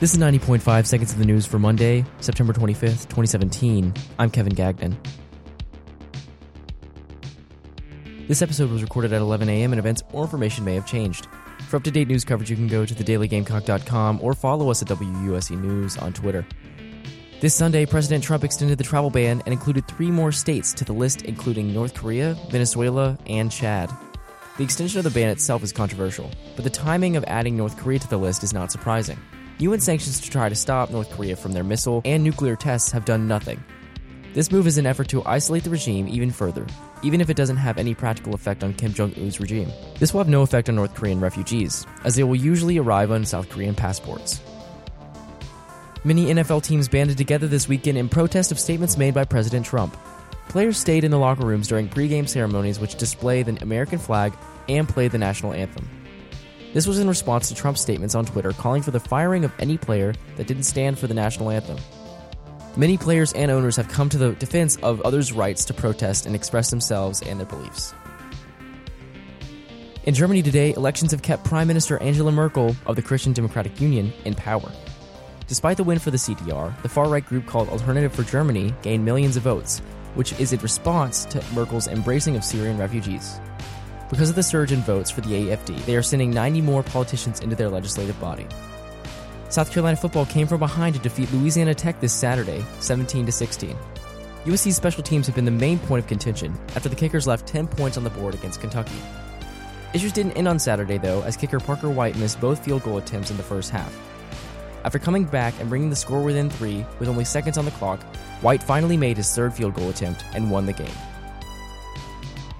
[0.00, 3.92] This is 90.5 seconds of the news for Monday, September 25th, 2017.
[4.18, 4.98] I'm Kevin Gagnon.
[8.26, 9.72] This episode was recorded at 11 a.m.
[9.72, 11.26] and events or information may have changed.
[11.68, 14.88] For up to date news coverage, you can go to thedailygamecock.com or follow us at
[14.88, 16.46] WUSC News on Twitter.
[17.40, 20.94] This Sunday, President Trump extended the travel ban and included three more states to the
[20.94, 23.90] list, including North Korea, Venezuela, and Chad.
[24.58, 28.00] The extension of the ban itself is controversial, but the timing of adding North Korea
[28.00, 29.16] to the list is not surprising.
[29.58, 33.04] UN sanctions to try to stop North Korea from their missile and nuclear tests have
[33.04, 33.62] done nothing.
[34.34, 36.66] This move is an effort to isolate the regime even further,
[37.04, 39.70] even if it doesn't have any practical effect on Kim Jong un's regime.
[40.00, 43.24] This will have no effect on North Korean refugees, as they will usually arrive on
[43.24, 44.40] South Korean passports.
[46.02, 49.96] Many NFL teams banded together this weekend in protest of statements made by President Trump.
[50.48, 54.32] Players stayed in the locker rooms during pregame ceremonies which display the American flag
[54.68, 55.88] and play the national anthem.
[56.72, 59.76] This was in response to Trump's statements on Twitter calling for the firing of any
[59.76, 61.76] player that didn't stand for the national anthem.
[62.76, 66.34] Many players and owners have come to the defense of others' rights to protest and
[66.34, 67.94] express themselves and their beliefs.
[70.04, 74.12] In Germany today, elections have kept Prime Minister Angela Merkel of the Christian Democratic Union
[74.24, 74.72] in power.
[75.46, 79.04] Despite the win for the CDR, the far right group called Alternative for Germany gained
[79.04, 79.82] millions of votes,
[80.18, 83.38] which is in response to Merkel's embracing of Syrian refugees.
[84.10, 87.38] Because of the surge in votes for the AFD, they are sending 90 more politicians
[87.38, 88.44] into their legislative body.
[89.48, 93.76] South Carolina football came from behind to defeat Louisiana Tech this Saturday, 17 to 16.
[94.44, 97.68] USC's special teams have been the main point of contention after the kickers left 10
[97.68, 98.98] points on the board against Kentucky.
[99.94, 103.30] Issues didn't end on Saturday though, as kicker Parker White missed both field goal attempts
[103.30, 103.96] in the first half.
[104.84, 108.02] After coming back and bringing the score within three with only seconds on the clock,
[108.40, 110.96] White finally made his third field goal attempt and won the game.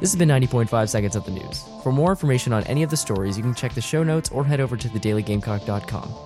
[0.00, 1.64] This has been 90.5 seconds of the news.
[1.82, 4.44] For more information on any of the stories, you can check the show notes or
[4.44, 6.25] head over to thedailygamecock.com.